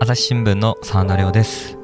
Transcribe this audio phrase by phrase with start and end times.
[0.00, 1.78] 朝日新聞の沢田亮です、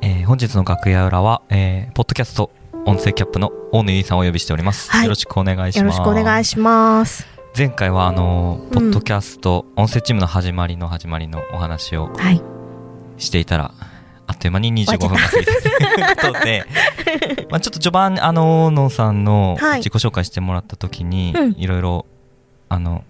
[0.00, 2.50] えー本日の楽屋裏は、えーポッドキャスト
[2.84, 5.04] 音声キャップの大野由依さんをお呼びしております、はい。
[5.04, 5.98] よろしくお願いします。
[5.98, 7.26] よろしくお願いします。
[7.56, 12.42] 前回はあのポッドキャスト、音声チームの始まりの始まりのお話をはい。
[13.18, 13.72] していたら
[14.26, 16.64] あっという間に25分が過ぎたということで
[17.50, 19.78] まあちょっと序盤あの大野さんのはい。
[19.78, 21.52] 自己紹介してもらった時に、うん。
[21.52, 22.06] いろいろ
[22.68, 23.04] あの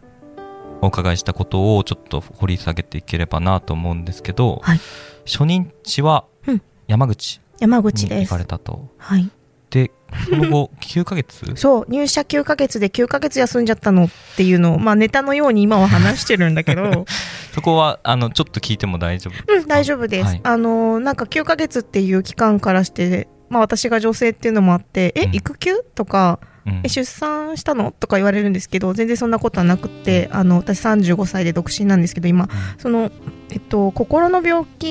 [0.87, 4.81] お伺いしたことをちょっと掘り下げていければなと思うんですけど、はい
[5.27, 8.39] 初任地はうん山口山に口です行か。
[8.39, 8.89] れたと。
[8.97, 9.29] はい。
[9.71, 9.91] で、
[10.31, 11.45] その後 9ヶ月？
[11.57, 17.07] そう、入社9ヶ月で9ヶ月休んじゃったのっていうのを、まあネタのように今は話してるんだけど、
[17.53, 19.53] そこはあのちょっと聞いても大丈夫ですか？
[19.55, 20.27] うん、大丈夫です。
[20.27, 25.83] はいあのー、なんか9ヶ月っていう期間からして、まあ私が女性っていうのもあって、え、うん育休？
[25.97, 26.49] とか、うん
[26.83, 27.93] え、出産したの？
[27.93, 33.11] とか言われるんですけど、全然そんなことはなくって、あの、私35歳で独身なんですけど、今、その、
[33.51, 34.87] えっと、心の病気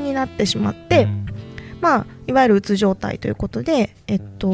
[0.00, 1.26] になってしまって、うん。
[1.80, 4.48] まあ、いわゆるうつ状態ということで、えっと、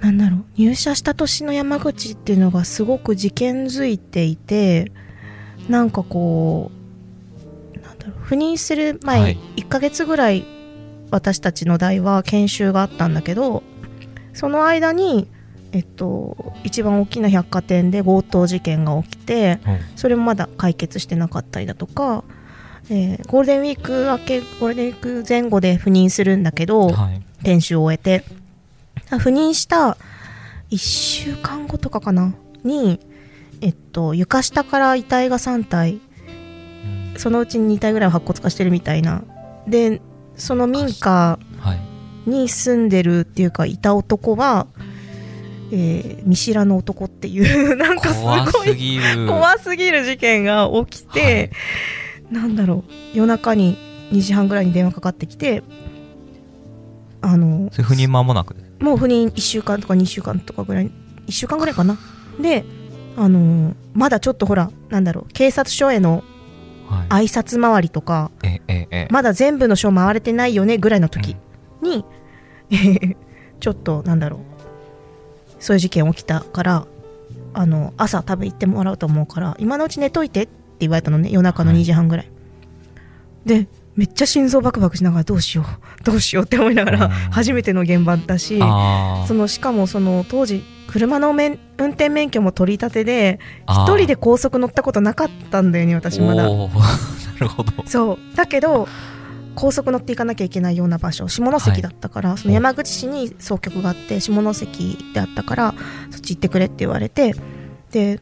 [0.00, 4.92] なんだろう、入社した年の山口っていうのがすごく事件づいていて、
[5.68, 6.70] なんかこ
[7.74, 9.38] う、なんだろう、赴任する前、はい。
[9.56, 10.44] 1ヶ月ぐらい
[11.10, 13.62] 私たちの代は研修があったんだけど、
[14.34, 15.28] その間に、
[15.72, 19.78] えっと、一番大きな百貨店で強盗事件が起きて、うん。
[19.96, 22.24] それもまだ解決してなかったりだとか、
[22.90, 27.22] えーゴールデンウィーク明けゴールデンウィーク前後で赴任するんだけど、はい。
[27.42, 28.24] 研修を終えて
[29.10, 29.96] 赴任した
[30.70, 32.34] 1週間後とかかな？
[32.62, 33.00] に、
[33.60, 36.00] えっと、床下から遺体が3体
[37.14, 37.18] うん。
[37.18, 39.22] そのうちに2体ぐらいは白骨化してるみたいな。
[39.66, 40.00] で
[40.36, 41.53] その民家はい
[42.26, 44.66] に住んでるっていうかいた男は、
[45.72, 50.04] えー見知らぬ男っていう なんかす怖ごい怖すぎる。
[50.04, 51.50] 事件が起きて、
[52.30, 53.76] なんだろう夜中に
[54.12, 55.62] 2時半ぐらいに電話かかってきて
[57.20, 57.70] あの
[58.08, 60.90] 間もなくもう赴任1週間とか2週間とかぐらい
[61.26, 61.98] 1週間ぐらいかな。
[62.40, 62.64] で
[63.16, 66.22] あのまだちょっとほらなんだろう警察署への
[66.88, 67.24] はい。
[67.26, 71.36] 挨拶回りとかえええまだ全部の署回れてないよねぐらいの時
[71.82, 72.04] に、えー
[73.60, 74.40] ちょっとなんだろう。
[75.60, 76.86] そういう事件起きたから
[77.54, 81.30] あの朝多分行ってもらうと思うから今のうち寝といてって言われたのね。
[81.30, 81.80] 夜中のはい。
[81.80, 82.30] 2時半ぐらい、
[83.46, 85.66] でめっちゃ心臓バクバクしながらどうしよう
[86.04, 96.44] どうしようって思いながらうん初めての現場だしそのしかもその当時車の免運転免許も取り立てで一人で高速乗ったことなかったんだよね私まだ。
[96.44, 96.48] な
[97.40, 97.72] るほど。
[97.86, 98.36] そう。
[98.36, 98.88] だけど
[99.54, 105.74] 高速乗っていかなきゃいけないような場所下関だったから、その山口市に総局があって下関であったから
[106.10, 107.34] そっち行ってくれって言われて
[107.90, 108.20] で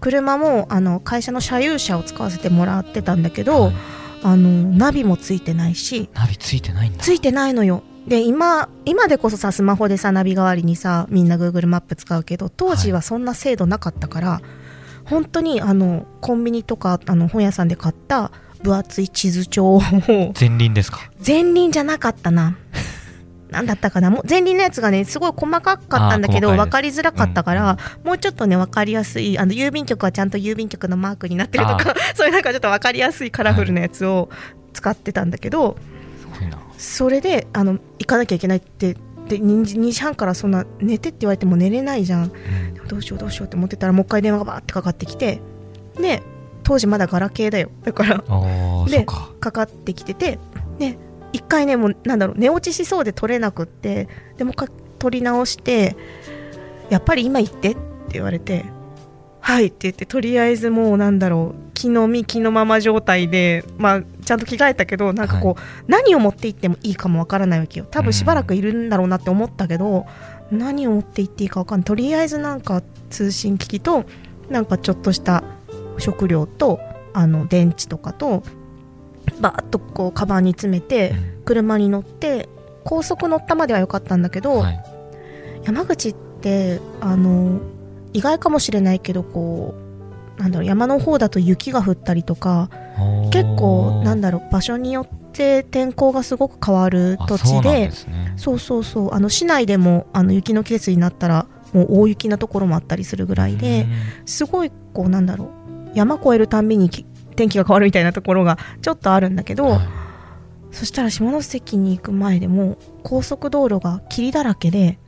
[0.00, 3.74] 車もあの会社の車有車を使わせてもらってたんだけど、はい。
[4.22, 7.02] あのナビもついてないしナビついてないんだ。
[7.02, 7.82] ついてないのよ。
[8.06, 14.42] で今今でこそさスマホでさナビ代わりにさみんな Google マップ使うけど当時はそんな制度なかったから、
[15.04, 18.30] 本当にあのコンビニとかあの本屋さんで買った
[18.62, 19.82] 分厚い地図帳を。
[20.38, 21.00] 前輪ですか？
[21.26, 22.56] 前輪じゃなかったな。
[23.50, 24.10] なんだったかな？
[24.10, 34.30] もう前輪のやつがねすごい細かかったんだけど分かりづらかったから、もうちょっとね分かりやすいあの郵便局はちゃんと郵便局のマークになってるとかそういうなんかちょっと分かりやすいカラフルなやつを
[34.72, 35.76] 使ってたんだけど、
[36.20, 36.58] すごいな。
[36.78, 38.94] それであの行かなきゃいけないって
[39.28, 42.22] で 2, 時2時半からそんな寝てって言われても寝れないじゃん。
[42.24, 42.26] う
[42.84, 42.88] ん。
[42.88, 45.40] どうしようどうしようって思ってたらもう一回電話がバーってかかってきて
[45.96, 46.22] で
[46.62, 47.70] 当時まだガラケーだよ。
[47.82, 48.24] だから。
[48.88, 49.30] でか。
[49.40, 50.38] かかってきてて。
[50.78, 50.98] で
[51.32, 54.08] 一回ねもうなんだろう寝落ちしそうで取れなくって。
[54.36, 54.68] でもう一回
[54.98, 55.96] 取り直して
[56.90, 57.80] やっぱり今行ってって
[58.12, 58.64] 言われて。
[59.42, 67.86] はいって言ってとりあえずもうなんだろう気の身気のまま状態でまあちゃんと着替えたけどなんかこう、何を持って行ってもいいかもわからないわけよ。
[67.90, 70.06] 多分しばらくいるんだろうなって思ったけど、
[70.52, 71.84] 何を持って行っていいかわかんない。
[71.84, 74.04] とりあえずなんか通信機器と
[74.48, 75.42] なんかちょっとした
[76.00, 76.80] 食料と
[77.12, 78.42] あの電池とかと
[79.40, 81.40] バーッとこうカバンに詰めてうん。
[81.44, 82.48] 車に乗って
[82.84, 84.84] 高速乗ったまでは良かったんだけど、はい。
[85.64, 87.60] 山口ってあの
[88.12, 89.74] 意外かもしれないけどこ
[90.38, 92.70] うなんだろう山の方だと雪が降ったりとか
[93.32, 97.90] 結構なんだだろう場所によって天候がすごく変わる土地で
[98.36, 103.86] そうそうそうあの市内でもあの雪の季節になったらもう大雪なところもあったりするぐらいで、
[104.26, 105.59] すごいこうなんだろう
[105.94, 107.04] 山越えるたんびにき
[107.36, 109.80] 天気が変わるみたいなところがちょっとあるんだけど、はい。
[110.72, 114.98] そしたら下関に行く前でも高速道路が霧だらけで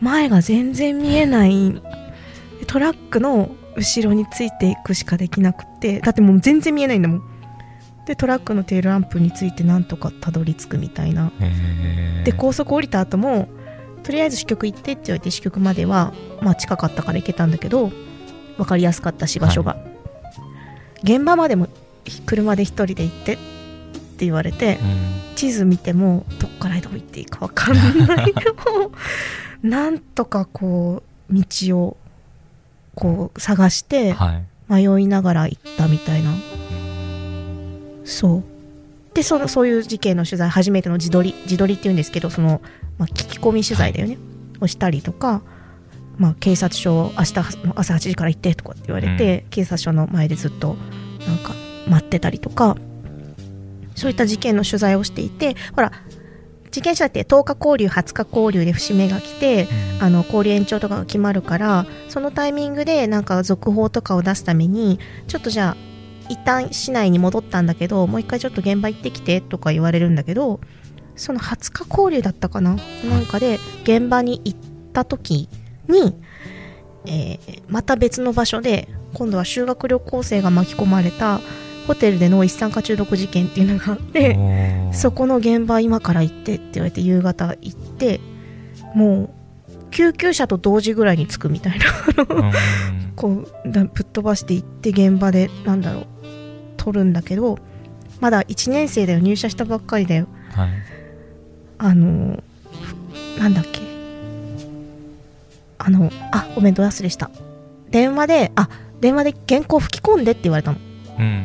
[0.00, 1.80] 前が全然見えない
[2.66, 7.22] トラックの後ろについていくしかできなくてだってもう全然見えないんだもん。
[8.06, 11.32] でトラックのテールランプについてなんとかたどり着くみたいな。
[12.24, 13.48] で高速降りた後も
[14.02, 16.12] とりあえず支局行ってって言われて支局までは
[16.42, 17.90] まあ近かったから行けたんだけど
[18.58, 19.76] 分かりやすかったし場所が、
[21.02, 21.68] 現場までも
[22.26, 25.18] 車で一人で行ってって言われてうん。
[25.36, 28.34] 地図見てもどっからどう行っていいか分かんない
[29.62, 31.96] なんとかこう道を
[32.96, 34.44] こう探してはい。
[34.68, 36.30] 迷いながら行ったみたいな。
[36.30, 38.02] うん。
[38.04, 38.44] そう。
[39.14, 42.60] でそのそういう事件の取材初めての自撮り自撮りっていうんですけどその、
[42.98, 44.18] まあ、聞き込み取材だよね、
[44.60, 45.42] をしたりとか、
[46.18, 47.34] まあ、警察署明日
[47.64, 50.76] の朝8時から行ってとかって言われて、警察署の前でずっと
[51.26, 51.54] なんか
[51.88, 52.76] 待ってたりとか
[53.94, 55.92] そういった事件の取材をしていてほら
[56.70, 59.66] 事件者って10日交流20日交流で節目が来て
[60.00, 64.98] あの交流延長とかが決まるからそのタイミングでなんか続報とかを出すために
[65.28, 65.76] ちょっとじゃあ
[66.28, 70.60] 一旦市内に戻ったんだけどもう一回ちょっと現場行ってきてとか言われるんだけど
[71.16, 72.76] その20日交流だったかな？
[73.08, 74.58] なんかで現場に行っ
[74.92, 75.48] た時
[75.88, 76.14] に、
[77.06, 81.40] えーまた別の場所で今度は修学旅行生が巻き込まれた
[81.86, 84.38] ホテルでの一酸化中毒事件っていうのがあって
[84.92, 88.20] そこの現場今から行ってって言われて夕方行って
[88.94, 91.86] もう救急車と同時ぐらいに着くみたいな
[92.34, 92.52] うん。
[93.16, 96.06] こうだぶっ飛ばして行って現場でなんだろう
[96.76, 97.58] 撮るんだけど
[98.20, 100.26] まだ1年生だよ入社したばっかりだよ。
[100.52, 100.68] はい。
[101.78, 102.42] あの
[103.36, 103.80] ふなんだっけ
[105.78, 107.30] あのあごめんど忘れした。
[107.90, 108.68] 電話であ
[109.00, 110.78] 電話で原稿吹き込んでって言われたの。
[111.18, 111.44] うん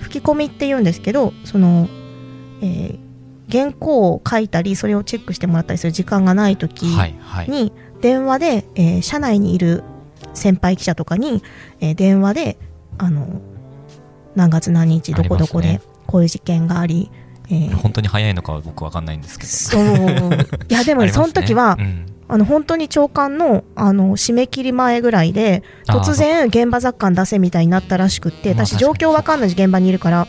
[0.00, 1.88] 吹き込みって言うんですけどその、
[2.60, 2.98] えー
[3.50, 7.48] 原稿を書いたりそれをチェックしてもらったりする時間がない時はいはい。
[7.48, 7.70] に
[8.00, 9.82] 電話で、えー社内にいる
[10.32, 11.42] 先輩記者とかに、
[11.80, 12.56] えー電話で
[12.98, 13.42] あの
[14.34, 17.10] 何月何日どこどこでこういう事件があり
[17.50, 17.76] えー。
[17.76, 19.50] 本当に早いのかは僕わかんないんですけど。
[19.50, 20.38] そう。
[20.70, 21.10] いやでも ね。
[21.10, 30.26] その時は、うんあの本当に長官のあの締め切り前ぐらいで突然現場雑感出せみたいになったらしくってまあ私状況わかんないし現場にいるから。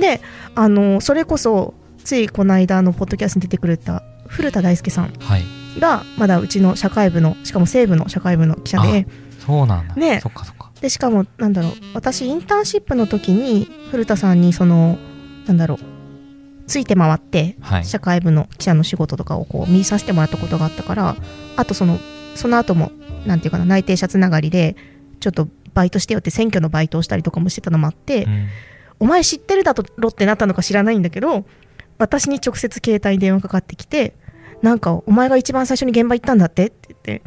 [0.00, 0.22] で
[0.54, 5.42] あのそれこそついこの間のポッドキャストに出てくれた古田大輔さんはい。
[5.78, 9.06] がまだうちの社会部のしかも西部の社会部の記者で。
[9.38, 9.94] そうなんだ。
[9.94, 10.20] ね。
[10.22, 10.70] そっかそっか。
[10.80, 14.96] でしかもなんだろう私インターンシップの時に古田さんにその
[15.46, 15.78] なんだろう
[16.66, 17.84] ついて回ってはい。
[17.84, 21.16] 社会部の記者の仕事とかをこう見させてもらったことがあったから
[21.56, 21.98] あとその
[22.34, 22.92] その後も
[23.26, 24.76] なんていうかな内定者つながりで
[25.20, 28.48] ちょっとバイトしてよって選挙のバイトをしたりとかもしてたのもあって、うん。
[29.00, 31.44] お前知ってるだろってなったのか知らないんだけど
[31.98, 34.14] 私に直接携帯に電話かかってきて
[34.62, 36.68] なんかお前が一番最初に現場行ったんだって？
[36.68, 37.22] って言って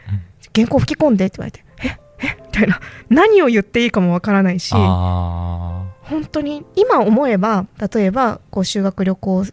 [0.55, 1.25] 原稿吹き込んで？
[1.25, 1.99] って言われてえ？
[2.25, 2.37] え？
[2.45, 2.79] みたいな。
[3.09, 9.45] 何を言っていいかもわからないしあ本当に今思えば例えばこう修学旅行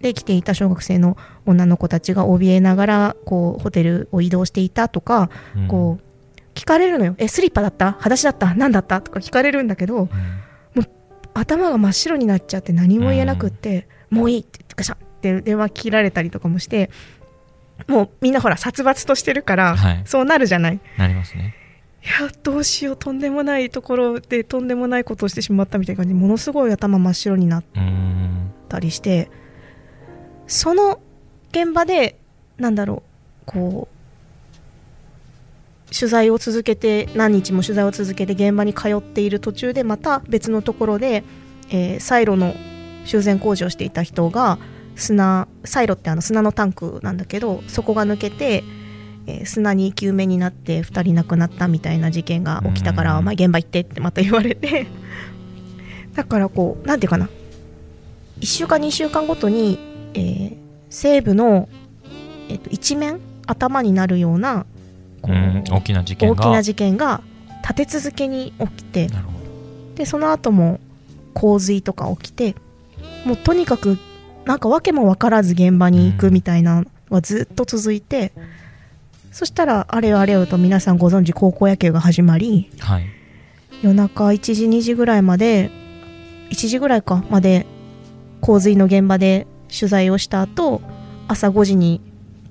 [0.00, 1.16] で来ていた小学生の
[1.46, 5.68] 女の子たちが怯えながらこうホテルを移動していたとか、ーうん。
[5.68, 6.04] こう
[6.54, 7.92] 聞かれるのよ「えスリッパだった？
[7.92, 8.54] 裸足だった？
[8.54, 10.08] 何だった?」とか聞かれるんだけど
[10.76, 10.86] うん。
[11.32, 16.90] 頭が真っ白になっちゃって何も言えなくって「もういい」って言ってガシャンって電話切られたりとかもして
[17.86, 20.02] もうみんなほら殺伐としてるから、はい。
[20.06, 20.80] そうなるじゃない。
[20.98, 21.54] なりますね
[22.02, 27.64] いやどうしようとんでもないところでとんでもないことをしてしまったみたいな感じでものすごい頭真っ白になっ
[28.68, 29.30] たりして
[30.46, 31.00] その
[31.50, 32.18] 現場で
[32.56, 33.02] なんだろ
[33.42, 41.24] うこう取材を続けて何日も取材を続けて現場に通っている途中でまた別のところで、
[41.70, 42.54] えーサイロの
[43.04, 44.58] 修繕工事をしていた人が
[44.94, 48.62] 砂サイロってあの砂のタンクなんだけどそこが抜けて、
[49.26, 53.18] えー砂に生き埋めになって2人亡くなったみたいな事件が起きたから、うん。
[53.18, 54.86] お前現場行ってってまた言われて。
[56.14, 57.28] だからこうなんていうかな。
[58.40, 59.78] 1週間2週間ごとに、
[60.14, 60.56] えー
[60.90, 61.68] 西部の、
[62.48, 64.66] えっと一面頭になるような
[65.22, 67.22] こう、うん大きな事件が大きな事件が
[67.62, 69.08] 立て続けに起きて
[69.94, 70.80] でその後も
[71.34, 72.56] 洪水とか起きて
[73.24, 73.98] もうとにかく
[74.44, 78.32] なんか訳も分からず現場に行くみたいなのがずっと続いて、
[79.30, 83.06] そしたらあれよあれよと皆さんご存知高校野球が始まりどはい。
[83.82, 85.70] 夜中1時2時ぐらいまで
[86.50, 87.66] 1時ぐらいかまで
[88.40, 90.82] 洪水の現場で取材をした後
[91.28, 92.00] 朝5時に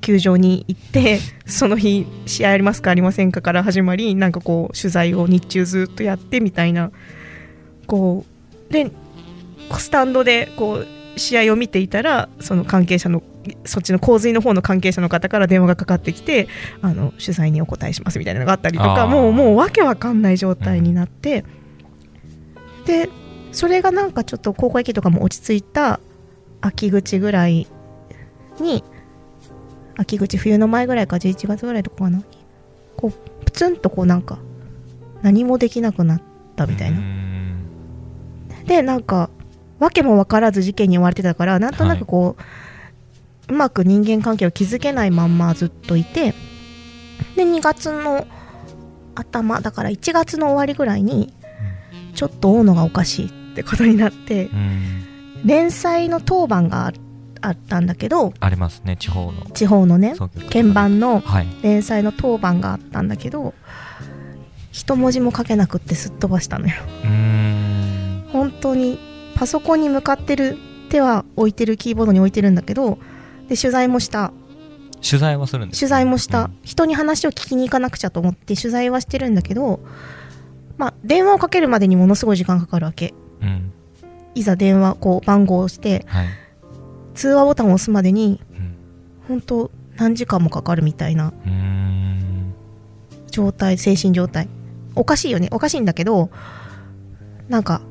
[0.01, 6.91] 球場に行って その日試合ありますかありませんかから始まりなんかこう取材を日中ずっとやってみたいな
[7.85, 8.25] こ
[8.69, 8.91] うで
[9.77, 13.21] スタンドでこう試合を見ていたらその関係者の
[13.65, 16.47] そっちの洪水の方の関係者の方から電話がかかってきて
[16.81, 21.45] あの取材にお答えしますみたいなのがあったりとかもうもうわけわかんない状態になって、
[22.85, 23.09] で
[23.51, 25.99] それがなんかちょっと高校駅とかも落ち着いた
[26.61, 27.67] 秋口ぐらい
[28.59, 28.83] に
[29.97, 32.23] 秋口冬の前ぐらいか11月ぐらいとかかな
[32.95, 34.39] こうプツンとこうなんか
[35.21, 36.21] 何もできなくなっ
[36.55, 36.99] たみたいな、
[38.65, 39.29] でなんか
[39.79, 42.41] 訳も分からず事件に追われてたからなんとなくこう、
[43.49, 46.33] うまく人間関係を築けないまんまずっといて
[47.35, 48.27] で2月の
[49.15, 51.33] 頭だから1月の終わりぐらいに
[52.15, 55.45] ちょっと大野がおかしいってことになってうん。
[55.45, 56.93] 連載の当番があ
[57.41, 59.45] あったんだけどありますね地方の。
[59.51, 60.13] 地方のね
[60.51, 61.47] 鍵盤のはい。
[61.61, 63.53] 連載の当番があったんだけど
[64.71, 66.73] 一文字も書けなくってすっ飛ばしたのよ。
[68.31, 68.99] 本当に
[69.35, 70.57] パソコンに向かってる
[70.89, 72.99] 手は置いてるキーボードに置いてるんだけど
[73.49, 74.31] で取材もした。
[75.01, 75.79] 取材はするんですね。
[75.79, 76.59] 取材もした、うん。
[76.63, 79.79] 人に話を聞きに行かなくちゃと思って取材はしてるんだけど
[80.77, 83.13] まあ電話をかけるまでにものすごい時間かかるわけ。
[83.41, 83.73] うん。
[84.35, 86.27] いざ電話こう番号を押してはい。
[87.15, 88.75] 通話ボタンを押すまでにうん。
[89.27, 91.33] 本当何時間もかかるみたいな
[93.31, 94.47] 状態精神状態。
[94.95, 95.49] おかしいよね。
[95.51, 96.29] おかしいんだけど
[97.47, 97.81] なんか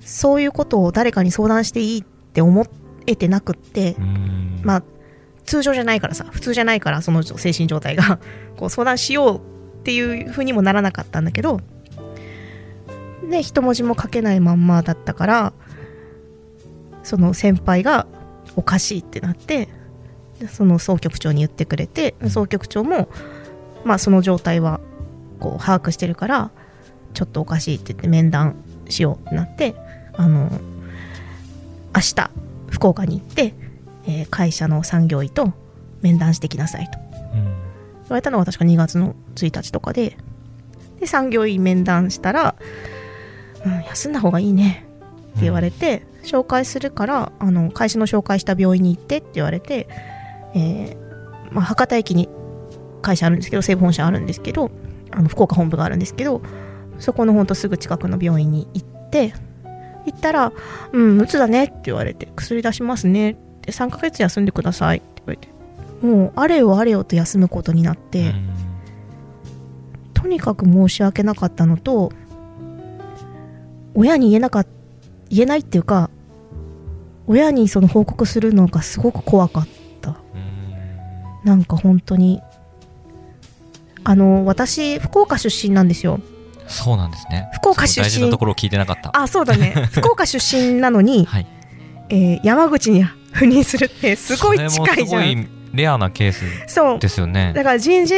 [0.00, 2.87] そういうことを誰かに相談していいって思えて
[3.28, 3.96] なくって
[4.62, 4.82] まあ
[5.44, 8.18] 通常じゃないからさ普通じゃないからその精神状態が
[8.56, 9.40] こう相談しようっ
[9.84, 11.60] ていう風にもならなかったんだけど
[13.30, 15.52] で一文字も書けないまんまだったから
[17.02, 18.06] その先輩が
[18.56, 19.68] おかしいってなって
[20.38, 23.08] でその総局長に言ってくれて総局長も
[23.84, 24.80] まあその状態は
[25.40, 26.50] こう把握してるから
[27.14, 28.56] ちょっとおかしいって言って面談
[28.88, 29.74] しようってなって
[30.14, 30.50] あの
[31.94, 32.30] 明日
[32.70, 33.54] 福岡に行って、
[34.06, 35.52] えー会社の産業医と
[36.00, 36.98] 面談してきなさいと。
[37.32, 37.48] 言うん
[38.08, 40.16] われたのが確か2月の1日とかで。
[40.98, 42.56] で産業医面談したら、
[43.64, 44.84] うん、休んだ方がいいね。
[45.30, 49.88] って言われて、紹介するからあの会社の紹介した病院に行ってって言われて、
[50.54, 52.28] えーまあ、博多駅に
[53.00, 54.70] 会社あるんですけど西武本社あるんですけど
[55.10, 56.42] あの福岡本部があるんですけど
[56.98, 59.32] そこのほんとすぐ近くの病院に行って
[60.10, 60.52] 行ったら
[60.92, 65.48] 「うんうつだね」って言われて「薬出しますね」って3ヶ月休んでくださいって言われて。
[66.02, 68.68] もうあれよあれよと休むことになって、うん
[70.14, 72.12] とにかく申し訳なかったのと
[73.94, 74.66] 親に言えなかっ
[75.30, 76.10] 言えないっていうか
[77.28, 79.68] 親にその報告するのがすごく怖かっ
[80.00, 80.10] た。
[80.10, 81.48] うん。
[81.48, 82.42] なんか本当に
[84.02, 86.20] あの私福岡出身なんですよ
[86.68, 87.48] そうなんですね。
[87.54, 88.04] 福岡出身。
[88.06, 89.10] そう大事なところを聞いてなかった。
[89.16, 89.74] あそうだね。
[89.92, 91.46] 福岡出身なのに、はい。
[92.10, 95.28] えー山口に赴任するってすごい近いじゃん。
[95.30, 96.98] いレアなケースそう。
[96.98, 97.52] ですよね。
[97.54, 98.14] だから人事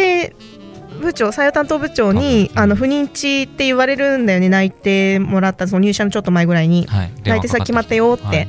[1.00, 4.48] 部長採用担当部長に、うんあの不妊地って言われるんだよね。
[4.48, 6.86] 内定もらったその入社のちょっと前ぐらいに。
[6.86, 7.10] はい。
[7.24, 8.48] 内定先決まったよって、はい。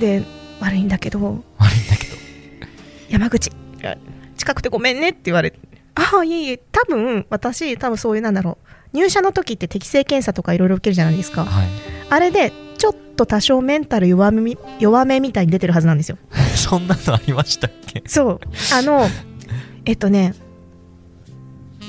[0.00, 0.22] で
[0.60, 1.18] 悪いんだけど
[1.58, 2.16] 悪いんだけど。
[3.08, 3.50] 山口。
[4.36, 5.58] 近くてごめんねって言われて
[5.94, 6.60] ああいえいえ。
[6.70, 11.44] 多分私多分そういうなんだろう入社の時って適正検査とかいろいろ受けるじゃないですか。
[11.44, 11.68] はい。
[12.10, 16.18] あれでちょっと多少メンタル弱めみ弱めみたいに出てるはずなんですよ。
[16.56, 18.02] そんなのありましたっけ？
[18.06, 18.40] そう。
[18.74, 19.06] あの
[19.84, 20.34] えっとね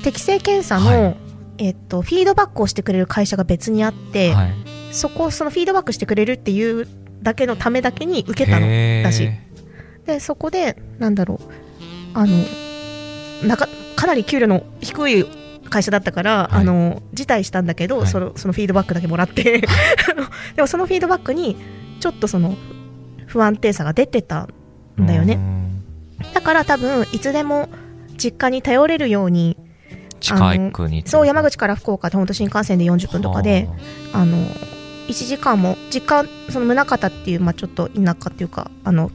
[0.02, 1.16] 適正検査の、はい。
[1.58, 4.54] えっと、フィードバックをしてくれる会社が別にあって、はい。
[4.92, 6.88] そこそのフィードバックしてくれるっていう
[7.22, 8.66] だけのためだけに受けたの。
[9.02, 9.30] だし。
[10.06, 11.38] でそこでなんだろう。
[12.14, 12.34] あの
[13.46, 15.26] なかかなり給料の低い
[15.70, 16.60] 会社だったから、はい。
[16.60, 18.06] あの辞退したんだけど、はい。
[18.06, 19.62] そのそのフィードバックだけもらって。
[20.54, 21.56] でもそのフィードバックに
[22.00, 22.56] ちょっとその
[23.26, 24.48] 不安定さが出てた
[25.00, 25.34] んだよね。
[25.34, 26.32] うん。
[26.34, 27.68] だから多分いつでも
[28.16, 29.56] 実家に頼れるように
[30.20, 33.68] 近い国そう山口から福岡って本当新幹線で40分とかで
[34.12, 34.24] あ。
[34.24, 34.36] の
[35.08, 39.10] 1時間も実家その宗像っていう、まあ、ちょっと田舎っていうかあの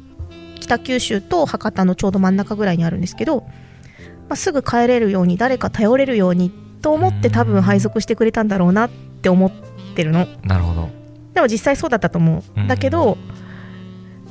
[0.60, 3.46] 北九州と博多のちょうど真ん中ぐらいにあるんですけど、ま
[4.30, 6.52] あ、すぐ帰れるように誰か頼れるように
[6.82, 9.52] と思って多分配属してくれたんだろうなって思っ
[9.96, 10.20] てるの。
[10.20, 10.90] はあなるほど。
[11.34, 12.60] でも実際そうだったと思う。
[12.60, 12.68] うん。
[12.68, 13.18] だけど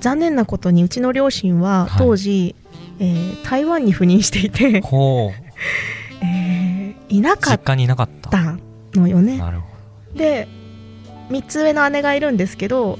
[0.00, 1.98] 残念なことにうちの両親ははい。
[1.98, 2.54] 当時、
[2.98, 4.82] えー台湾に赴任していて、
[6.22, 8.30] えーいなかっ実家にいなかった。
[8.30, 8.56] た
[8.94, 9.66] のよねなるほ
[10.16, 10.48] で
[11.30, 12.98] 3つ上の姉がいるんですけど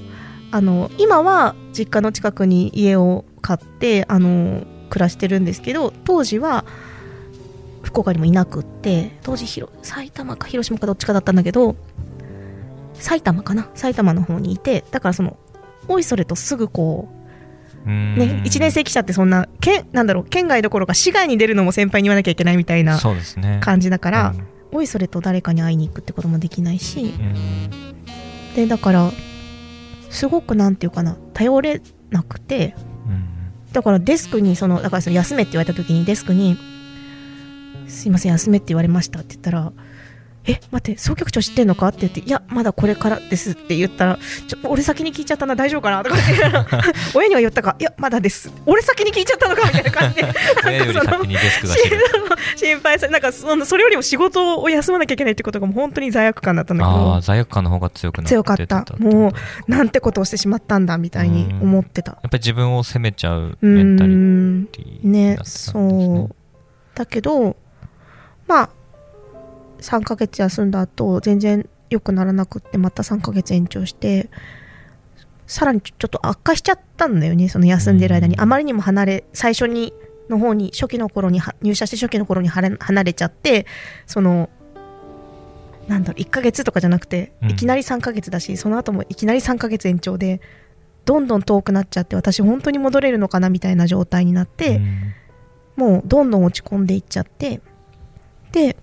[0.50, 6.64] あの今は実家の近くに家を買ってあの暮らしてるんですけど当時は
[7.82, 11.76] 福岡にもいなくって当時広埼玉か広島かどっちかだったんだけど
[12.94, 13.68] 埼玉かな？
[13.74, 15.36] 埼玉の方にいてだからその
[15.88, 17.08] おいそれとすぐこ
[17.84, 22.98] うね1年生記者ってそんな県なんだろう県外どころか市外に出るのも先輩に言わなきゃいけないみたいな
[23.60, 24.48] 感じだから、うん。
[24.72, 28.54] おいそれと誰かに会いに行くってこともできないし、うん。
[28.56, 29.12] でだから
[30.08, 32.74] すごくなんていうかな頼れなくて
[33.06, 33.43] うん
[33.74, 36.56] だからデスクにそのだからその休めって言われた時にデスクに
[37.88, 39.72] 「すいません休めって言われました」って言ったら
[40.46, 46.28] 「え待って総局長知ってんのか?」って言って「いやまだこれからです」って言ったら「ちょ俺先に聞いちゃったな大丈夫かな?」とか言っ
[46.66, 46.94] て。
[47.14, 49.66] 親には言ったか「いやまだです」俺先に聞いちゃったのか？
[49.66, 50.26] みたいな感じで。
[52.56, 57.14] 心配されなんかその それよりも仕事を休まなきゃいけないってことがもう本当に罪悪感だったんだけあど。
[57.16, 58.84] あ罪悪感の方が強くなって強かった。
[58.98, 59.32] も
[59.68, 62.12] うなんてことをしてしまったんだみたいに思ってた。
[62.12, 66.34] やっぱり自分を責めちゃううメンタリんティにねなってたんですそう。
[66.94, 67.56] だけど
[68.46, 68.70] まあ
[69.84, 74.30] 3ヶ月休んだ後全然良くならなくってまた3ヶ月延長して
[75.46, 78.34] さらにちょっと悪化しちゃったんだよねその休んでる間に。
[78.34, 78.40] うん。
[78.40, 79.92] あまりにも離れ最初に
[80.30, 83.66] の方に初期の頃には入社して初期の頃に離れちゃって
[84.06, 84.48] その
[85.86, 87.50] なんだろう1ヶ月とかじゃなくてうん。
[87.50, 90.40] いきなり3ヶ月だし、その後もいきなり3ヶ月延長で
[91.04, 95.14] どんどん遠くなっちゃって私本当に戻れるのかなみたいな状態になって、うん。
[95.76, 97.60] もうどんどん落ち込んでいっちゃって
[98.52, 98.76] で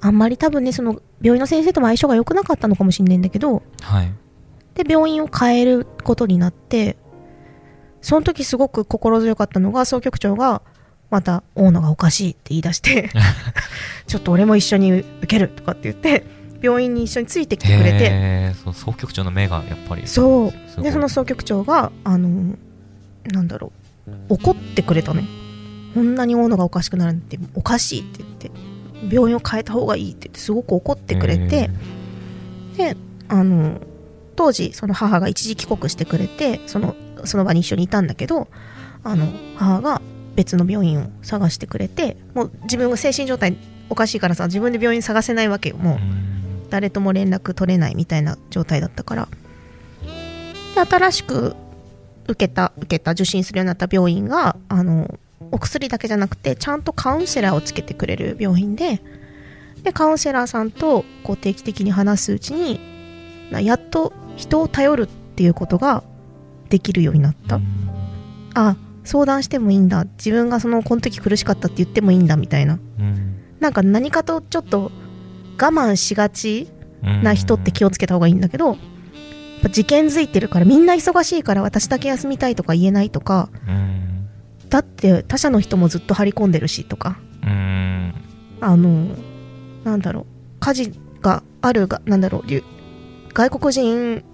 [0.00, 4.12] あんまり多分ねその病院の先生とも相性が良くなかったのかもしれないんだけどはい。
[4.74, 6.96] で病院を変えることになって
[8.00, 10.62] その時すごく心強かったのが総局長が
[11.10, 13.10] また大野がおかしいって言い出して
[14.06, 16.24] ちょっと俺も一緒に受けるとかって言って
[16.60, 18.54] 病院に一緒についてきてくれて。
[18.64, 20.82] そう総局長の目がやっぱりそう。
[20.82, 22.56] でその総局長があの
[23.32, 23.72] なんだろ
[24.28, 25.24] う怒ってくれたね
[25.94, 28.50] こんなに大野がおかしくなるなんておかしいって言って
[29.10, 31.70] 病院を変えた方がいいって言ってすごく怒ってくれて
[32.76, 32.96] で
[33.28, 33.80] あの
[34.36, 38.48] 当時その母が一時帰国してくれてそのその場に一緒にいたんだけど
[39.04, 39.26] あの
[39.56, 40.00] 母が
[40.36, 43.56] 別の病院を探してくれてもう自分が精神状態
[43.90, 45.94] おかしいからさ自分で病院探せないわけよもう。
[45.94, 46.28] うん。
[46.70, 49.28] 誰とも連絡取れないみたいな状態だったから。
[50.74, 51.56] で新しく
[52.28, 55.18] 受けた受けた受診するようになった病院があの
[55.50, 59.00] お薬だけじゃなくてちゃんとカウンセラーをつけてくれる病院で
[59.82, 62.80] でカウンセラーさんとこう定期的に話すうちに
[63.50, 66.02] なやっと人を頼るっていうことが
[66.68, 67.60] できるようになった、
[68.54, 70.04] あ相談してもいいんだ。
[70.18, 72.78] 自分がそのこの時苦しかったって言ってもいいんだみたいな。
[72.98, 73.36] うん。
[73.58, 74.92] なんか何かとちょっと
[75.60, 76.68] 我慢しがち
[77.02, 78.76] うんな人って気をつけた方がいいんだけど、やっ
[79.62, 84.17] ぱ事件づいてるからみんな忙しいから私だけ休みたいとか言えないとかうん
[84.70, 87.18] だって他社の人もずっと張り込んでるしとか。
[87.42, 88.14] うん
[88.60, 89.08] あの
[89.84, 90.26] なんだろう。
[90.60, 92.42] 火事があるがなんだろう
[93.32, 94.24] 外国人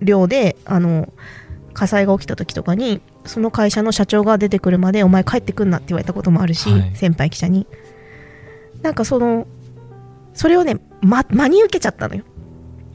[0.00, 1.12] 寮であの
[1.72, 6.96] 火災が起きた時とかにその会社の社長が出てくるまでお前帰ってくんなって言われたこともあるし、はい。
[6.96, 7.66] 先輩記者に。
[8.82, 9.46] なんかその
[10.34, 12.24] それをね、ま、真に受けちゃったのよ。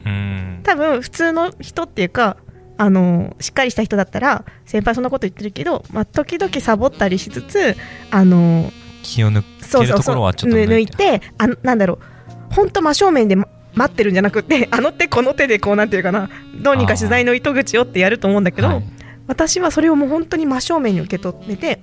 [0.04, 0.60] うん。
[0.62, 2.36] 多分普通の人っていうか
[2.76, 7.76] あのしっかりした人だったら先輩そんなこと言ってるけど、まあ、時々サボったりしつつ
[8.10, 11.22] あの気を抜けるとこそうそうそうろはちょっと抜いて。
[11.38, 12.14] あなんだろう
[12.54, 16.30] 本当真正面で、ま待ってるんじゃなくて あの手この手でこうなんていうかな
[16.62, 18.84] どうにか取材の糸口をってやると思うんだけど、はい。
[19.26, 21.80] 私はそれをもう本当に真正面に受け取ってて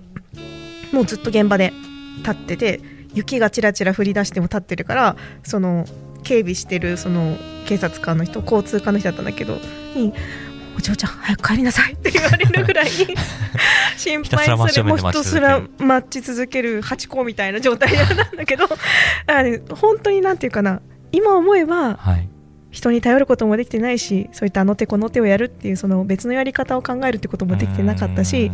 [0.92, 1.74] もうずっと現場で
[2.20, 2.80] 立ってて
[3.14, 5.86] 雪がちらちら降り出しても立ってるからその
[6.24, 9.58] 警備してるその警察官の人交通課の人だったんだけど
[9.96, 10.14] に
[10.78, 12.88] 「お嬢ちゃん早く帰りなさい」って言われるぐらい
[13.98, 18.08] 心配されもひたすら待ち続けるハチ公みたいな状態なん
[18.38, 20.82] だけどあの本当になんていうかな
[21.12, 22.28] 今思えばはい。
[22.72, 28.50] 人に頼ることもできてないしそういったあの手この手をやるっていうその別のやり方を考えるってこともできてなかったし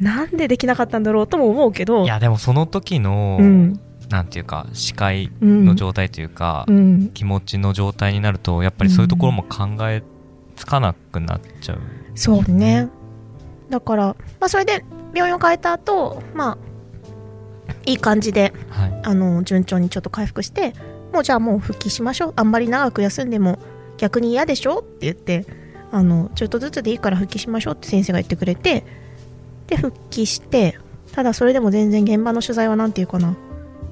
[0.00, 3.80] なんでできなかったんだろうとも思うけどいやでもその時の、うん。
[4.10, 5.64] なんていうか視界うん。
[5.64, 10.02] の状態というか、うん、気持ちの状態になるとやっぱりそういうところも考え
[10.56, 11.78] つかなくなっちゃう、
[12.14, 12.88] そうね。
[13.70, 14.06] だから、
[14.40, 16.58] まあ、それで病院を変えた後まあ
[17.86, 19.00] いい感じではい。
[19.04, 20.74] あの順調にちょっと回復して
[21.12, 22.32] もうじゃあもう復帰しましょう。
[22.36, 23.58] あんまり長く休んでも
[23.96, 25.46] 逆に嫌でしょって言って
[25.92, 28.84] あのちょっとずつでいいから復帰しましょうって先生が言ってくれて
[29.68, 30.78] で復帰して
[31.12, 33.36] ただそれでも全然現場の取材はなんていうかな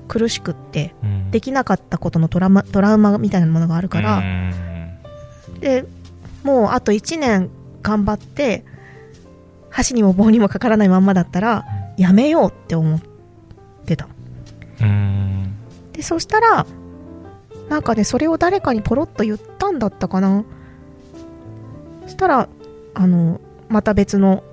[0.09, 1.31] 苦しくってうん。
[1.31, 5.61] できなかったことのトラウマトラウマみたいなものがあるから、うん。
[5.61, 5.85] で
[6.43, 7.51] もうあと1年
[7.83, 8.65] 頑張って
[9.71, 11.65] 箸にも棒にもかからないまんまだったら
[11.97, 13.01] やめようって思っ
[13.87, 14.09] てた。
[14.81, 15.55] うん。
[15.93, 16.67] でそしたら
[17.69, 20.45] なんかねそれを誰かにポロッと言ったんだったかな。
[22.05, 22.49] そしたら
[22.95, 24.45] あのまた別の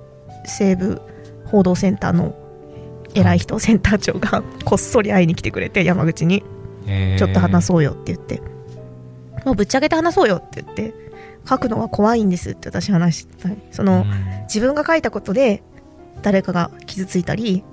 [0.44, 1.00] 西部
[1.46, 2.34] 報道センターの
[3.14, 6.44] 偉い人、センター長がこっそり会いに来てくれて山口に。
[7.18, 8.40] ちょっと話うそうよって言って。
[9.44, 10.94] もうぶっちゃけて話そうよって言って
[11.48, 13.48] 書くのは怖いんですって私話した。
[13.70, 14.42] その、うん。
[14.42, 15.62] 自分が書いたことで
[16.22, 17.64] 誰かが傷ついたり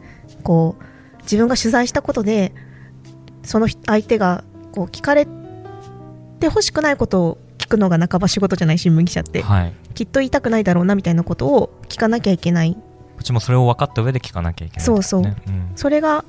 [0.43, 2.53] こう自分が取材したことで
[3.43, 5.27] その人相手がこう聞かれ
[6.39, 9.73] てほしくないことを聞くのが半ば仕事じゃない新聞記者ってはい。
[9.93, 12.73] きっと言いたくないだろうなみたいなことを聞かなきゃいけない。
[12.73, 12.79] こ
[13.21, 15.21] っちもそれを分かった上で聞かなきゃいけない、そうそう。
[15.21, 15.71] ねうん。
[15.75, 16.23] それが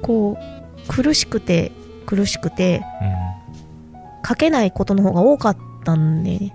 [0.00, 1.70] こう苦しくて
[2.06, 2.82] 苦しくて
[4.26, 5.56] 書けないことの方が多かっ
[5.88, 6.38] たんで。
[6.38, 6.54] ね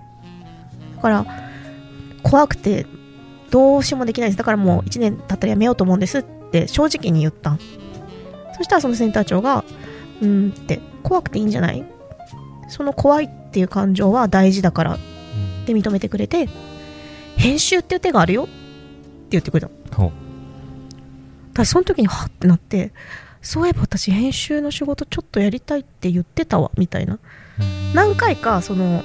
[0.95, 1.25] だから
[2.21, 2.85] 怖くて
[3.49, 4.37] どうしようもできないです。
[4.37, 7.57] だからもう1年経ったらやめようと思うんですって正直に言った。
[8.57, 9.65] そしたらそのセンター長が
[10.21, 11.83] 「うーん」って怖くていいんじゃない？
[12.69, 16.47] その怖いっていう感情は大事だからっうんて認めてくれて
[17.35, 18.51] 編集っていう手があるよって
[19.31, 19.95] 言ってくれた。
[19.97, 20.11] ほう。
[21.53, 22.93] 私その時にハッてなって
[23.41, 27.19] そういえば私編集の仕事ちょっとやりたいって言ってたわみたいな。
[27.59, 27.93] うん。
[27.93, 29.03] 何回かその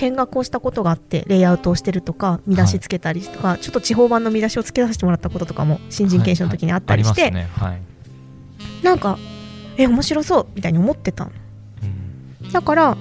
[0.00, 7.68] 見学をしたことがあってレイアウトをしてるとか見出しつけたりとか、ちょっと地方版の見出しをつけさせてもらったこととかも新人研修の時にあったりして、はいはいありますね。
[7.68, 8.84] はい。
[8.84, 9.18] なんか
[9.76, 11.32] え面白そうみたいに思ってたの。
[12.42, 12.50] うん。
[12.50, 12.96] だから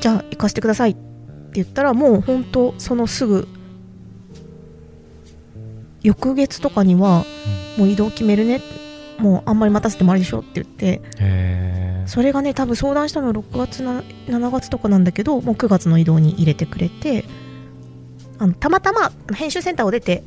[0.00, 1.00] じゃあ行かせてくださいって
[1.54, 3.48] 言ったらもう本当そのすぐ
[6.02, 7.24] 翌月とかには
[7.78, 8.60] もう移動決めるね。
[9.18, 11.00] もうあんまり待たせてもあれでしょって言って
[12.06, 17.24] それがね多分相談したの6月な7月とかなんだけどもう9月の移動に入れてくれて
[18.38, 20.24] あのたまたま編集センターを出て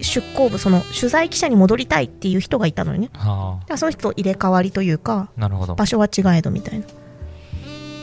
[0.00, 3.10] 出向部その取材記者に戻りたいっていう人がいたのよね。
[3.14, 5.74] はだからその人と入れ替わりというかあなるほど。
[5.74, 6.86] 場所は違えどみたいな。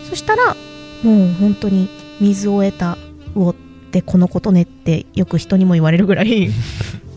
[0.09, 0.55] そしたら
[1.03, 1.89] もう本当に
[2.19, 2.97] 水を得た
[3.33, 3.55] 魚っ
[3.91, 6.49] てこのことねってよく人にも言われるぐらい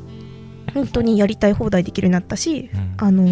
[0.75, 2.95] 本当にやりたい放題できるようになったしうん。
[2.99, 3.25] あの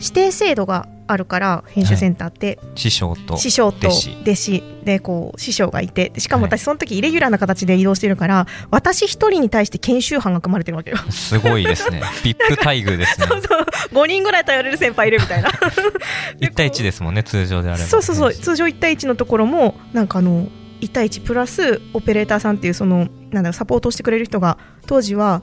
[0.00, 4.62] 指定制度があるから編集センターって、師匠と師匠と弟子。
[4.84, 6.10] でこう師匠がいて。
[6.10, 6.50] でしかもはい。
[6.50, 10.96] 私その時イレギュラーな形で移動してるから、私一人に対して研修班が組まれてるわけよ。
[11.10, 12.00] すごいですね。
[12.24, 13.26] VIP 待遇ですね。
[13.26, 13.66] そうそう。
[13.92, 15.50] 5人ぐらい頼れる先輩いるみたいな。
[16.40, 17.84] 1対1ですもんね通常であれば。
[17.84, 18.32] そうそうそう。
[18.34, 20.48] 通常1対1のところもなんかあの
[20.80, 25.42] 1対1プラスオペレーターさんっていうそのなんだろうサポートをしてくれる人が当時は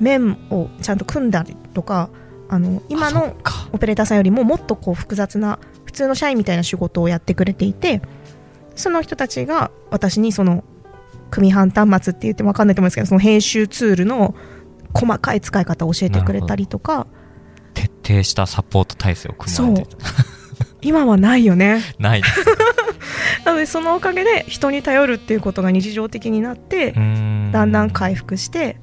[0.00, 2.08] 面をちゃんと組んだりとか
[2.48, 3.36] あの今の
[3.72, 8.00] オペレーターさんよりももっとこう複雑な普通の社員みたいな仕事をやってくれていて
[8.74, 10.64] その人たちが私にその
[11.30, 14.34] 組版端末って言っても分かんないと思うんですけどその編集ツールの
[14.94, 17.06] 細かい使い方を教えてくれたりとか。
[17.74, 19.90] 徹底したサポート体制を組まれて。
[19.92, 19.98] る
[20.80, 21.82] 今はないよね。
[21.98, 22.44] ないです
[23.44, 28.76] なのでそのおかげで人に頼るっていうことが日常的になってだんだん回復して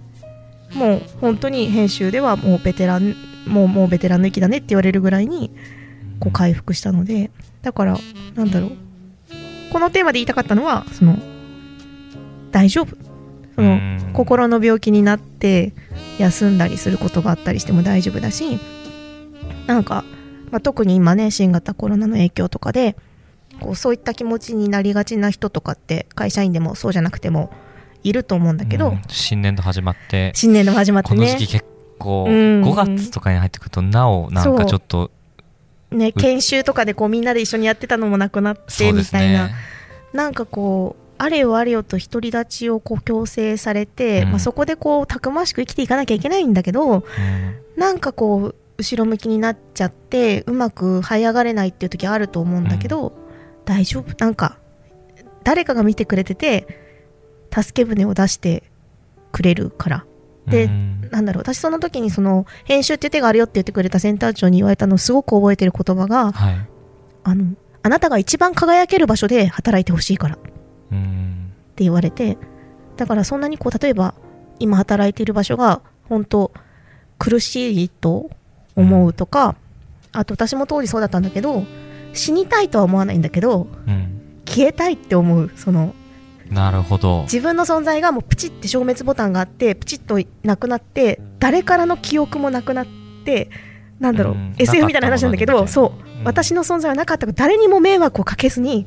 [0.73, 3.15] もう本当に編集ではもうベテラン
[3.47, 5.51] もうもうベテランの域だねって言われるぐらいに
[6.19, 7.31] こう回復したので
[7.61, 7.97] だから
[8.35, 8.71] なんだろう。
[9.71, 11.17] このテーマで言いたかったのはその
[12.51, 12.95] 大丈夫。
[13.55, 14.11] そのうん。
[14.13, 15.73] 心の病気になって
[16.19, 18.57] 休んだりすることがあったりしても大丈夫だし
[19.67, 20.05] なんか、
[20.51, 22.95] まあ、特に今ね新型コロナの影響とかで
[23.59, 27.51] こうそういった気持ちになりがちな人とかって会社員でもそうじゃなくても
[28.03, 29.01] いると思うんだけど、うん。
[29.09, 31.65] 新年度始まって新年度も始まってこのね時期結
[32.05, 32.63] 構うん。
[32.63, 35.11] 5月とかに入ってくるとなおなんかちょっと
[35.91, 39.53] ね研修とかでこうみんなで一緒にやってたのもなくなってみたいな、ね
[40.13, 44.29] なんかこうあれよあれよと独り立ちをこう強制されて、うん。
[44.29, 47.03] まあ、そこでこうたくましく生きていかなきゃいけないんだけどうん。
[47.75, 53.13] なんかこう後ろ向きになっちゃってうまく這い上がれないっていう時あると思うんだけど、
[53.65, 54.15] 大丈夫？
[54.19, 54.57] なんか
[55.43, 56.67] 誰かが見てくれてて
[57.53, 58.63] 助け舟を出して
[59.31, 60.05] くれるから
[60.47, 61.09] でうん。
[61.11, 66.67] なんだろう私その時にその編集っていう手があるよって言ってくれたセンター長に言われたのをすごく覚えてる言葉がはい。
[67.23, 70.35] あのあなたが一番輝ける場所で働いてほしいから。
[70.35, 70.51] って
[70.91, 72.37] うん言われて
[72.95, 74.15] だからそんなにこう例えば
[74.59, 76.51] 今働いている場所が本当
[77.17, 78.29] 苦しいと
[78.75, 79.55] 思うとか、
[80.11, 81.63] あと私も当時そうだったんだけど
[82.13, 84.41] 死にたいとは思わないんだけどうん。
[84.47, 85.93] 消えたいって思うその
[86.49, 87.23] なるほど。
[87.23, 92.87] 自分の存在がもうプチって消滅ボタンがあってプチッとなくなって誰からの記憶もなくなっ
[93.25, 93.49] て
[93.99, 94.55] なんだろう、うん。
[94.57, 96.23] SF みたいな話なんだけどそう、うん。
[96.23, 98.85] 私の存在はなかったから誰にも迷惑をかけずに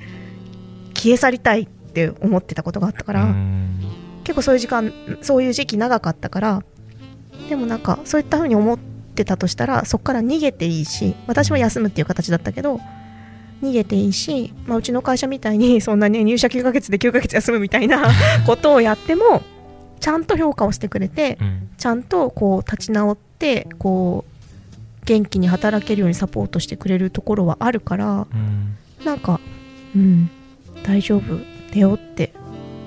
[0.94, 3.58] 消え去りたいって思ってたことがあったから、うん。
[4.28, 4.92] 結構そういう時間
[5.22, 6.62] そういう時期長かったから
[7.48, 12.78] でもなんかそういった風に思ってたとしたらそこから逃げていいし私は休むっていう形だったけど
[13.62, 18.02] 逃げていいし、まあ、うちの会社みたいに そんなね入社9ヶ月で9ヶ月休むみたいな
[18.46, 19.42] ことをやっても
[20.00, 21.68] ちゃんと評価をしてくれてうん。
[21.78, 28.76] ちゃんとこう立ち直ってこう元気に働けるようにサポートしてくれるところはあるからうん。
[29.04, 29.40] なんか
[29.94, 30.30] うん
[30.82, 31.38] 大丈夫
[31.72, 32.32] だよって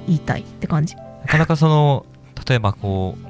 [0.08, 2.06] 言いたいって感じ、なかなかその
[2.48, 3.28] 例えばこう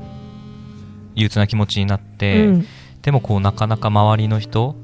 [1.15, 2.65] 憂鬱な気持ちになって、うん。
[3.01, 4.75] でもこうなかなか周りの人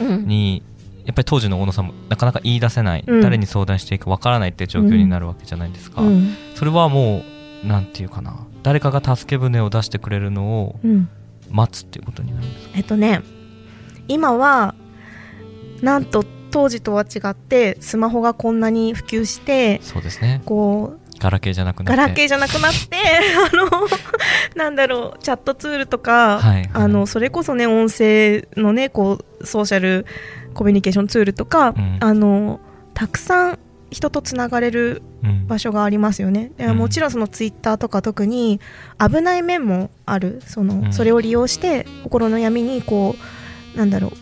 [0.00, 0.26] うん。
[0.26, 0.62] に
[1.06, 3.20] やっぱり当時の大野さんもなかなか言い出せない、うん。
[3.22, 6.36] 誰に相談していいかわからないっていう状況になるわけじゃないですか、うん。
[6.54, 7.22] それはも
[7.64, 8.36] うなんていうかな。
[8.62, 11.08] 誰かが助け舟を出してくれるのをうん。
[11.48, 12.72] 待つっていうことになるんですか？
[12.74, 13.22] えっとね
[14.08, 14.74] 今は
[15.80, 20.42] なんと当時とは違ってスマホがこんなに普及してそうですね。
[20.44, 21.96] こうガラケーじゃなくなって。
[22.02, 22.96] ガラケーじゃなくなって
[23.52, 23.70] あの
[24.56, 26.70] なんだろうチャットツールとか、はいはい。
[26.72, 30.04] あのそれこそね音声のねこうソーシャル
[30.56, 32.60] コミュニケーションツールとか、うんあの
[32.94, 33.58] たくさん
[33.90, 36.50] 人とつながれるうん場所がありますよね。
[36.56, 38.60] でうんもちろんそのツイッターとか特に
[38.98, 40.42] 危ない面もある。
[40.46, 43.14] その、うんそれを利用して心の闇にこ
[43.74, 44.12] うなんだろ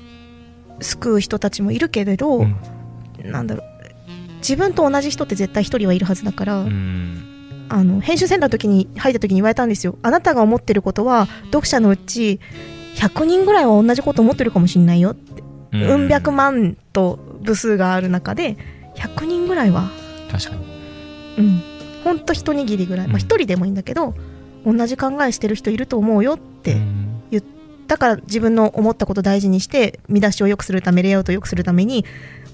[0.81, 2.57] う救う人たちもいるけれど、うん
[3.25, 3.67] なんだろう
[4.39, 9.97] 自分と同じ人って絶対一人はいるはずだから、うんあの編集センターの時に入った時に言われたんですよ。
[10.03, 12.39] あなたが思ってることは読者のうち
[12.97, 15.43] 100人ぐらいは同じこと思ってるかもしれないよって。
[15.75, 15.83] うん。
[15.83, 18.57] うん百万と部数がある中で
[18.97, 19.91] 100人ぐらいは
[20.31, 20.65] 確かに。
[21.37, 21.63] うん、
[22.05, 23.21] ほんと一握りぐらい、まあ、うん。
[23.21, 24.15] 一人でもいいんだけど、
[24.65, 27.23] 同じ考えしてる人いると思うよって、うん。
[27.87, 32.07] だから自分の思ったこと大事にして見出しを良くするためレイアウトを良くするために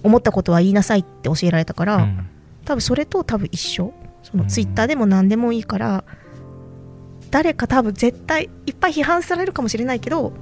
[0.03, 2.27] 思ったことは言いなさいって教えられたから、うん。
[2.65, 3.93] 多分それと多分一緒。
[4.23, 4.49] そのうん。
[4.49, 6.05] ツイッターでも何でもいいから、
[7.31, 10.33] 誰か多分絶対いっぱい批判されるかもしれないけど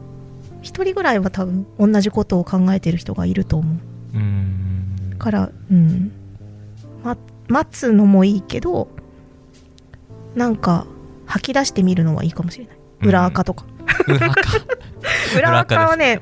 [0.62, 4.16] 一人ぐらいは多分同じことを考えてる人がいると思う。
[4.16, 5.14] うん。
[5.18, 6.12] から、うん、
[7.02, 7.16] ま、
[7.48, 8.88] 待つのもいいけど
[10.34, 10.86] なんか
[11.26, 12.76] 吐き出してみるのはいいかもしれない。
[13.02, 13.64] 裏垢とか、
[14.06, 14.42] 裏垢。
[14.42, 14.56] ち
[15.36, 16.20] ょ裏垢はね。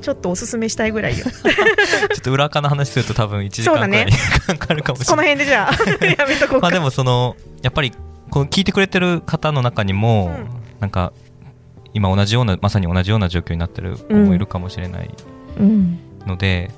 [0.00, 1.26] ちょっとおすすめしたいぐらいよ。
[1.26, 4.06] っと裏垢の話すると多分1時間くらいね。
[4.46, 5.44] かかるかもしこのれない。
[5.44, 7.92] 辺でじゃあ やめとこうか、まあでもそのやっぱり
[8.30, 10.48] この聞いてくれてる方の中にも、うん。
[10.80, 11.12] なんか
[11.94, 15.10] 今同じようなまさに同じような状況になってる子もいるかもしれない
[15.58, 16.70] うんので、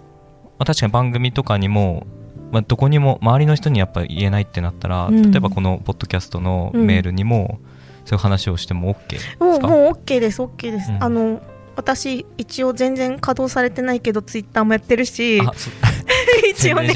[0.59, 2.07] まあ、確かに番組とかにも、
[2.53, 5.31] まあ、どこにも周りの人にやっぱ言えないってなったら、うん。
[5.31, 7.59] 例えばこのポッドキャストのメールにも、
[8.05, 9.45] そういう話をしても OK ですか？
[9.45, 11.03] もうもう OK です OK です、うん。
[11.03, 11.41] あの
[11.81, 15.39] 私一応全然稼働されてないけどツイッターもやってるし
[16.51, 16.93] 一応ね。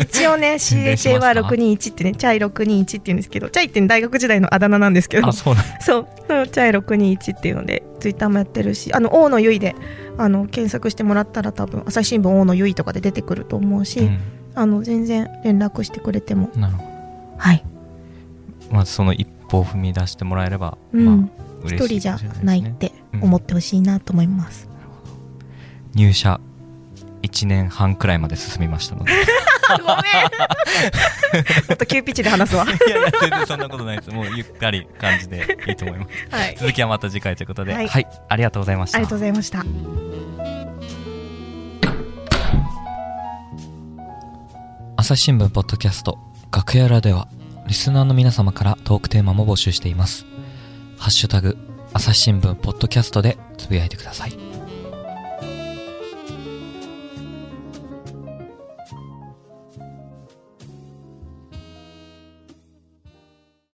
[0.00, 1.38] 一応ね宣伝しますか？
[1.42, 5.28] CHAY621 ってねチャイ621って言うんですけどチャイって、ね、大学時代のあだ名なんですけど。
[5.28, 6.06] あそう そう、
[6.48, 9.74] チャイ621っていうので、ツイッターもやってるし、あの、大野ゆいで、
[10.18, 14.18] あの、検索してもらったら多分、朝日新聞大野ゆいとかで出てくると思うし、うん。
[14.54, 16.84] あの、全然連絡してくれても、なるほ
[17.38, 17.64] はい。
[18.70, 21.04] どまずその一歩を踏み出してもらえれば、うん。
[21.06, 21.12] ま
[21.64, 24.68] あ一人じゃないって思ってほしいなと思います。
[25.94, 26.40] 入社
[27.22, 29.12] 1年半くらいまで進みましたので。
[29.68, 29.92] ごめん。
[31.68, 32.64] もっと急ピッチで話すわ。
[32.64, 34.10] いやいや全然そんなことないです。
[34.10, 36.10] もうゆったり感じでいいと思います。
[36.34, 36.56] はい。
[36.58, 37.72] 続きはまた次回ということで。
[37.72, 38.02] は、はい。
[38.02, 38.98] いありがとうございました。
[38.98, 39.64] ありがとうございました。
[44.96, 46.18] 朝日新聞ポッドキャスト
[46.52, 47.28] 楽屋裏では
[47.66, 50.26] リスナーの皆様からトークテーマも募集しています。
[50.98, 51.56] ハッシュタグ
[51.92, 54.47] 朝日新聞ポッドキャストでつぶやいてください。